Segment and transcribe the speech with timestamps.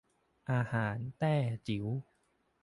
[0.51, 1.35] อาหารแต้
[1.67, 1.85] จิ๋ว